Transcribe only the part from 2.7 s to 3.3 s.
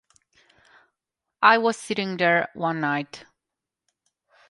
night.